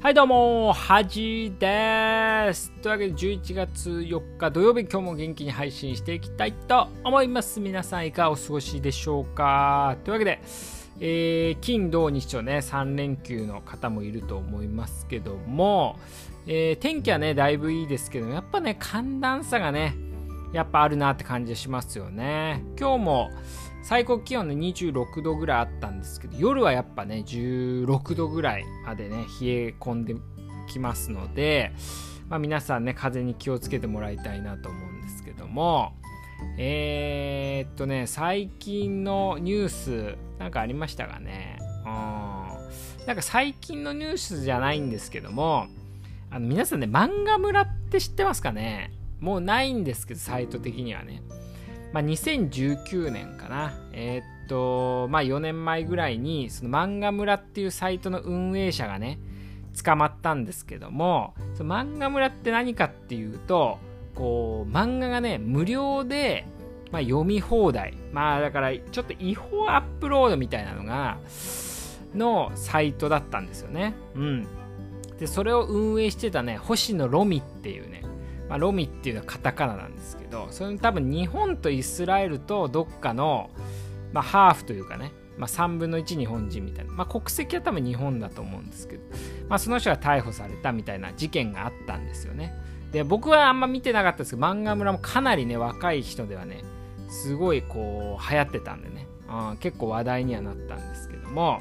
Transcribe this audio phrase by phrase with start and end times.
[0.00, 2.70] はいどうも、はじです。
[2.82, 7.58] というわけで11月4日土曜日、今日も元気に配信していきたいと思います。
[7.58, 10.40] 皆さんいかがお過ごしでしょうかというわけで、
[11.00, 15.98] えー、金、土、日とね、3連休の方もいると思いますけども、
[16.46, 19.96] えー、天気はね、だいぶいいですけど、やっぱね、寒暖差がね、
[20.52, 22.62] やっぱあるなって感じがしますよね。
[22.78, 23.30] 今日も、
[23.88, 30.14] 最高気温ね26度ぐらいあったんですけど夜はやっぱね16度ぐらいまでね冷え込んで
[30.68, 31.72] きますので、
[32.28, 35.94] まあ、皆さんね風に気をつけてもらいたいなと思うんですけども
[36.58, 41.58] えー、っとね最近のニュースなんかありましたかね？
[41.86, 43.06] うん。
[43.06, 45.66] なんか最近のニュースじゃないんですけども
[46.30, 48.92] あの皆さんね漫画村って知ってますかね？
[49.18, 51.22] もうないんですけどサイト的にはね。
[51.92, 59.18] まあ、2019年かな、えー、っと、まあ、4年前ぐらいに、その漫画村っていうサイトの運営者がね、
[59.82, 63.78] 捕まったんですけども、その漫画村って何かっていうと、
[64.14, 66.46] こう、漫画がね、無料で、
[66.90, 67.94] まあ、読み放題。
[68.12, 71.18] まあ、だから、ちょっと違法アップロードみたいなのが、
[72.14, 73.94] のサイトだったんですよね。
[74.14, 74.46] うん。
[75.18, 78.02] で、それを運営してたね、星野ロミっていうね、
[78.48, 83.50] まあ、ロミっていうのはカタカナなんですけどそれ多分日本とイスラエルとどっかの、
[84.12, 89.02] まあ、ハーフというかね、まあ、3分の1日本人みたいな、まあ、国籍は多分日本だと思うんですけど、
[89.48, 92.54] まあ、その人が逮捕されたみたいな事件があったんですよね。
[92.92, 96.64] で僕はあんま見てなかったですけど漫画村もかなりね若い人ではね
[97.10, 101.60] すごいこう流行ってたんでね、うん、結構話題にはなったんですけども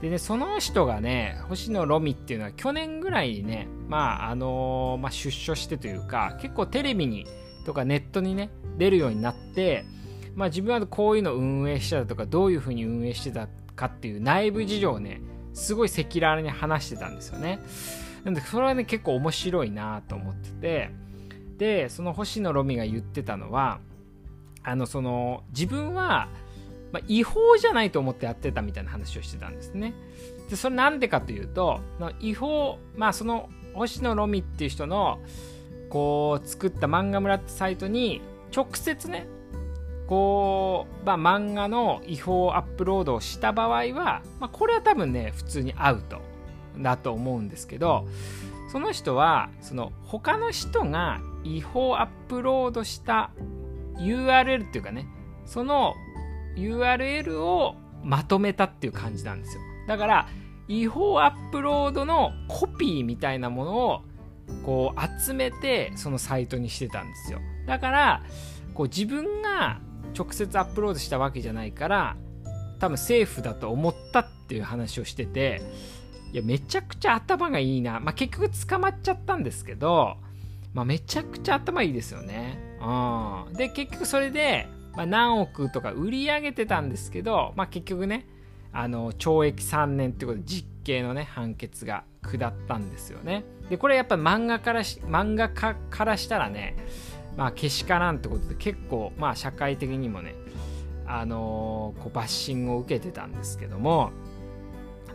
[0.00, 7.26] でね、その人がね、星野ロミっていうのは去年ぐらいにね、まあ、あのー、まあ、出所してというか、結構テレビに
[7.64, 9.84] とかネットにね、出るようになって、
[10.34, 15.22] まあ、自分はこういうの運営してたとか、どういうふうに運営してたかっていう内部事情をね、
[15.54, 17.58] すごい赤裸々に話してたんですよね。
[18.24, 20.90] なんで、それはね、結構面白いなと思ってて、
[21.56, 23.80] で、その星野ロミが言ってたのは、
[24.62, 26.28] あの、その、自分は、
[26.92, 29.94] まあ、違法じゃないと思ってやってたみたいな話をしてたんですね。
[30.48, 31.80] で、それなんでかというと、
[32.20, 35.20] 違法、まあその星野ロミっていう人の
[35.90, 38.20] こう作った漫画村ってサイトに
[38.54, 39.26] 直接ね、
[40.06, 46.20] こう、まあ、漫画の違法アップロードをした場合は、まあ、これは多分ね、普通にアウト
[46.78, 48.06] だと思うんですけど、
[48.70, 53.30] その人は、その他の人が違法アップロードした
[53.98, 55.08] URL っていうかね、
[55.44, 55.94] その
[56.56, 59.62] URL をまとめたっていう感じなんですよ。
[59.86, 60.28] だから
[60.68, 64.02] 違法アップロードのコピーみたいなものを
[64.64, 67.40] こう集めてそのサイトにしてたんですよ。
[67.66, 68.22] だから
[68.74, 69.80] こう自分が
[70.16, 72.16] 直接アップロードしたわけじゃないから
[72.78, 75.62] 多分セーフだと思ったっていう話をしてて
[76.32, 80.16] いやめちゃくちゃ頭がいいな、まあ、結局捕まっちゃったんですけど、
[80.74, 88.26] まあ、めちゃくちゃ頭いいですよね、うん、で結局それでまあ、何億とか売り上げてたんですけど、まあ、結局ね
[88.72, 93.44] あの懲役3年ってことで実刑のね判決が下ったんですよね。
[93.70, 96.76] でこれやっぱ漫画からし漫画家からしたらね
[97.36, 100.34] まあけしからんってことで結構まあ社会的にもね
[101.06, 104.10] あのー、こうバッシングを受けてたんですけども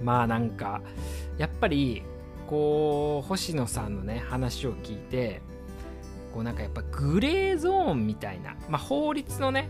[0.01, 0.81] まあなんか
[1.37, 2.03] やっぱり
[2.47, 5.41] こう星野さんのね話を聞いて
[6.33, 9.69] こうなんかやっぱグレーゾーンみたいな、まあ、法律のね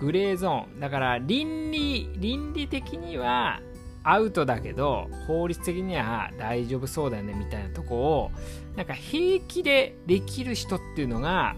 [0.00, 0.80] グレーゾーン。
[0.80, 3.60] だから倫理倫理的には
[4.02, 8.30] アウトだけど法律的には大丈夫そうだよねみたいなとこを
[8.76, 11.56] なんか平気でできる人っていうのが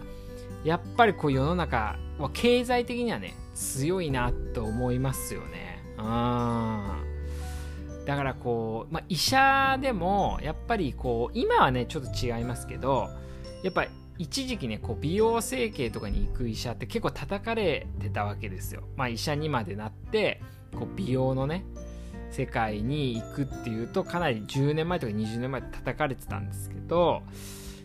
[0.63, 5.83] やっぱりこう世の中は経済的にはね強いなと思いますよね。
[5.97, 7.07] うん
[8.05, 13.09] だからこう、まあ、医者でもやっぱりこう今はねちょっと違いますけど
[13.63, 18.83] やっぱり一時期ねこう美容整形とかに行く医者って結構叩かれてたわけですよ。
[18.95, 20.41] まあ、医者にまでなって
[20.75, 21.65] こう美容のね
[22.31, 27.23] 世界に行くっていうとかなり10年前とか20年前叩かれてたんですけど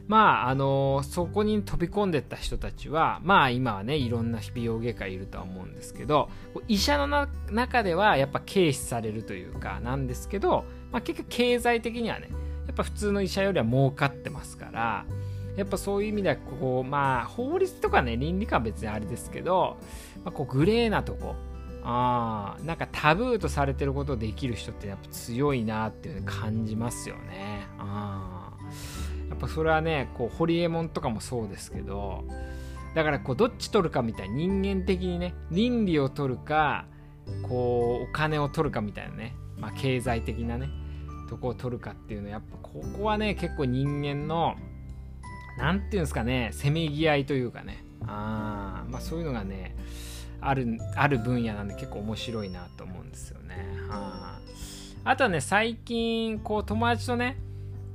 [0.09, 6.29] まああのそこに飛び込んでった人たちはまあ今はねいろんな美容外科いるとは思うんですけど
[6.69, 12.29] 医者の中ではやっぱ軽視されるというかなんですけど、まあ、結局経済的にはね
[12.67, 15.05] やっぱ普通の医者よりは儲かってますから
[15.57, 19.77] やっぱそういう意味ではこうまあ法律とかね倫理観は別にあれですけど、
[20.25, 21.35] まあ、こうグレーなとこ
[21.85, 27.67] あなんかタブーとされてることをできる人ってやっぱ強いなっていう感じますよね。
[27.79, 28.53] あ
[29.29, 32.25] やっぱそれはねこうホリエモンとかもそうですけど
[32.95, 36.87] だからこうどっち取るかみたいな人間的にね倫理を取るか
[37.43, 40.69] こうお金を取るかみたいなね、まあ、経済的なね
[41.29, 44.57] とこを取るかっていうのはやっぱここはね結構人間の
[45.59, 47.85] 何て言うんですかねせめぎ合いというかね。
[48.07, 49.77] あまあそういうのがね
[50.41, 53.57] あるある分野なんで結構面白いなと思うんですよね。
[53.89, 54.41] は
[55.05, 57.37] あ、あとはね最近こう友達とね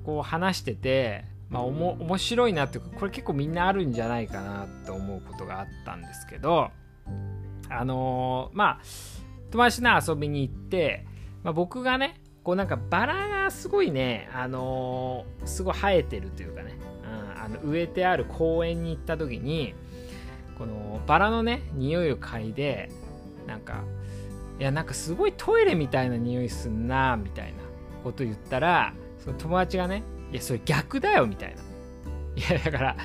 [0.06, 6.72] こう話しててまあおも面白いなっていうかこれ結構みんなあるんじゃないかなと思うことがあったんですけど
[7.70, 8.82] あのー、まあ
[9.52, 11.06] 友達と遊びに行って、
[11.44, 16.97] まあ、僕がねこうなんかバラがすごいねあのー、すごい生えてるというかね、うん、
[17.48, 19.74] の植えてある公園に行った時に
[20.58, 22.90] このバラのね匂いを嗅いで
[23.46, 23.84] なんか
[24.60, 27.60] いやなんかすごいトイレみたいな匂いすんなみたいな
[28.04, 31.62] こと言ったらその友達がねいやそれ逆だよみたいな。
[32.36, 32.98] いやだから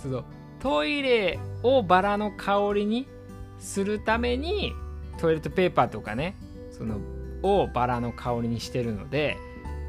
[0.00, 0.24] その
[0.60, 3.06] トイレをバラの香りに
[3.58, 4.72] するために
[5.18, 6.36] トイレットペーパーとかね
[6.70, 6.98] その
[7.42, 9.36] をバラの香りにしてるので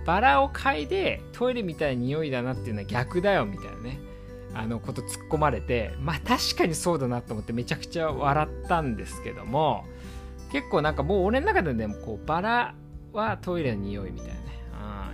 [0.06, 4.00] バラを嗅いでトイレみたいな匂いだなっていうのは逆だよみたいなね。
[4.54, 9.86] あのこと突っ込まれてまあ確かにそうだなと思ってめちゃくちゃ笑ったんですけども
[10.52, 12.76] 結構なんかもう俺の中でねこうバラ
[13.14, 14.40] はトイレの匂いみたいなね、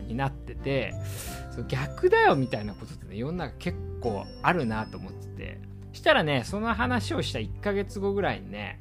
[0.02, 0.94] うん、になってて
[1.54, 5.60] そ逆だよみたいなことってね世の中結構あるなと思ってて
[5.94, 8.80] したらねその話をした1ヶ月後ぐらいにね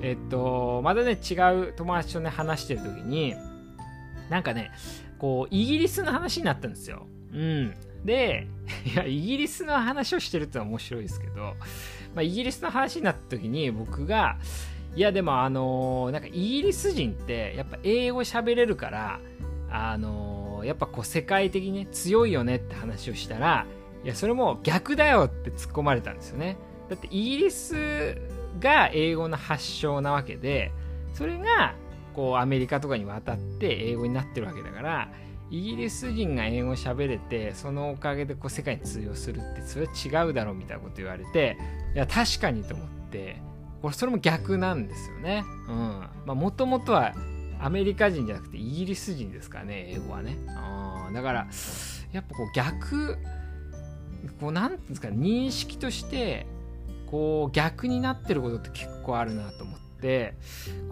[0.00, 1.34] えっとまたね違
[1.70, 3.34] う友達とね話してる時に
[4.30, 4.72] なんかね
[5.24, 7.74] こうイギリスの話になったんですようん
[8.04, 8.46] で、
[8.84, 11.40] いや、イギリスの話をしてるってのは面白いですけど、
[12.14, 14.36] まあ、イギリスの話になった時に僕が、
[14.94, 19.20] いや、でもあのー、なんかイギリス人ってやっぱ英語喋れるから、
[19.70, 23.64] あのー、やっぱこう世界的に、ね、強いよねって話をしたら、
[24.04, 26.58] いや、それも逆だよって突っ込まれたんですよね。
[26.90, 28.18] だってイギリス
[28.60, 30.72] が英語の発祥なわけで、
[31.14, 31.74] それが
[32.14, 35.08] こうアメリカとかに渡って英語になってるわけだから、
[35.50, 41.58] イギリス人が英語喋れてそのおかげでこう世界に通用するってそれは違うだろうみたいなこと言われて
[41.94, 43.36] いや確かにと思って
[43.82, 45.44] これそれも逆なんですよね。
[46.26, 47.14] もともとは
[47.60, 50.36] アメリカ人じゃなくてイギリス人ですからね英語はね。
[51.12, 51.46] だから
[52.12, 53.18] やっぱこう逆
[54.40, 56.46] こうなんていうんですか認識として
[57.06, 59.84] こう逆になってることって結構あるなと思って。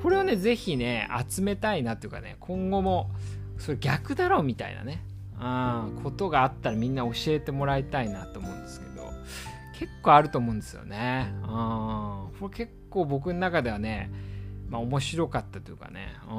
[0.03, 3.11] これをね是非ね集めたいなというかね今後も
[3.59, 5.03] それ逆だろうみたいなね、
[5.41, 9.13] うん、ことがあったらみんな教えてもらいたいなと思うんですけど
[9.79, 14.11] 結構あると思うんですよね、うん、これ結構僕の中ではね
[14.73, 16.33] まあ、面白かったというかね、う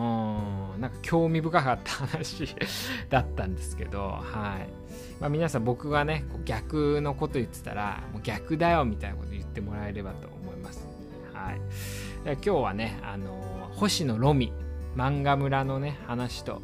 [0.75, 2.55] ん、なんか興味深かった話
[3.11, 4.83] だったんですけど、はい。
[5.19, 10.85] まあ、皆さん僕がね逆のこと言ってたらもう逆だよみたいなこと言ってもらえればと思います、
[11.31, 11.61] はい、
[12.25, 14.53] 今日はね、あの星野ロミ
[14.95, 16.61] 漫画村のね話と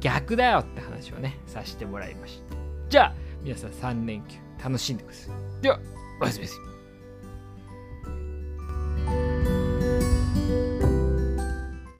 [0.00, 2.56] 逆だよって話をねさせてもらいました。
[2.88, 5.62] じゃあ皆さん3連休楽しんでください。
[5.62, 5.80] では
[6.20, 6.73] おやすみなさい。